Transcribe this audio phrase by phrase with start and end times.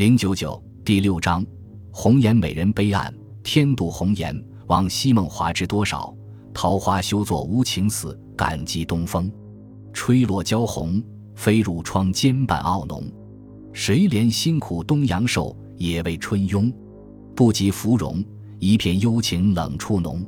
[0.00, 1.44] 零九九第六章，
[1.92, 3.14] 红颜美人悲案。
[3.42, 4.34] 天妒红颜，
[4.66, 6.16] 望西梦华知多少？
[6.54, 9.30] 桃花休作无情死，感激东风。
[9.92, 11.02] 吹落娇红，
[11.34, 13.04] 飞入窗间半傲浓。
[13.74, 16.72] 谁怜辛苦东阳瘦，也为春慵。
[17.36, 18.24] 不及芙蓉，
[18.58, 20.24] 一片幽情冷处浓。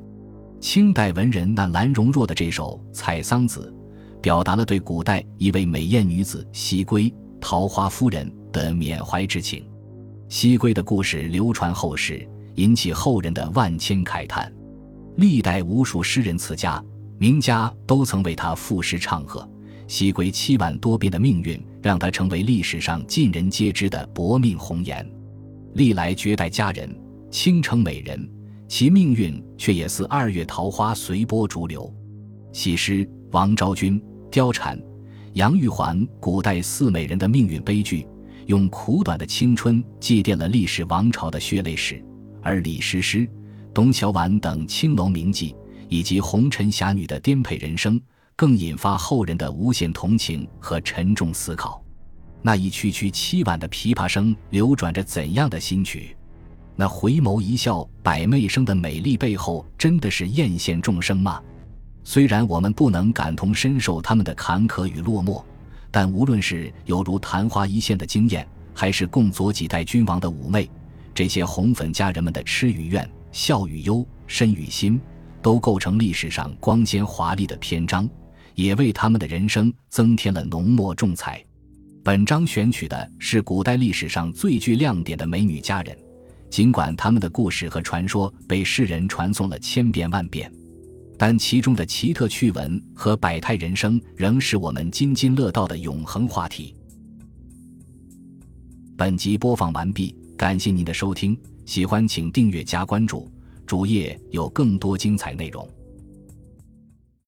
[0.60, 3.74] 清代文人那兰容若的这首《采桑子》，
[4.20, 7.10] 表达了对古代一位美艳女子西归
[7.40, 9.66] 桃花夫人的缅怀之情。
[10.28, 14.52] 西归的故事流传后世，引起后人的万千慨叹。
[15.16, 16.82] 历代无数诗人词家、
[17.18, 19.48] 名家都曾为他赋诗唱和。
[19.88, 25.06] 西归七万多变的命运，让他成为历史上尽人皆知的薄命红颜。
[25.74, 26.94] 历来绝代佳人、
[27.30, 28.30] 倾城美人。
[28.68, 31.92] 其命运却也似二月桃花，随波逐流。
[32.54, 34.80] 西施、王昭君、貂蝉、
[35.34, 38.06] 杨玉环，古代四美人的命运悲剧，
[38.52, 41.96] 用苦短的青春祭奠了历史王朝的血泪史；
[42.42, 43.26] 而李师师、
[43.72, 45.56] 董小宛等青楼名妓，
[45.88, 47.98] 以及红尘侠女的颠沛人生，
[48.36, 51.82] 更引发后人的无限同情和沉重思考。
[52.42, 56.14] 那一曲曲凄婉的琵琶声，流转着怎样的心曲？
[56.76, 61.40] 那回眸一笑百媚生的美丽背后，真的是艳羡众生吗？
[62.04, 65.42] 虽然我们不能感同身受他们的坎坷与落寞，
[65.92, 70.68] 但无论是犹如昙花一现的惊艳，还是共佐几代君王的妩媚，
[71.14, 74.98] 这些红粉佳人们的痴与怨、笑与忧、身与心，
[75.42, 78.08] 都构成历史上光鲜华丽的篇章，
[78.54, 81.44] 也为他们的人生增添了浓墨重彩。
[82.02, 85.96] 本章选取的是古代历史上最具亮点的美女佳人。
[86.50, 90.52] 尽管他们的故事和传说被世人传颂了千遍万遍，
[91.24, 96.74] 但其中的奇特趣闻和百态人生仍是我们津津乐道的永恒话题。
[98.96, 103.30] 本集播放完毕，感谢您的收听，喜欢请订阅加关注，
[103.64, 105.64] 主页有更多精彩内容。